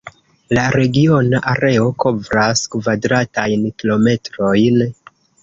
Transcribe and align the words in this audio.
La 0.57 0.61
regiona 0.75 1.41
areo 1.51 1.83
kovras 2.05 2.65
kvadratajn 2.77 3.69
kilometrojn. 3.83 4.83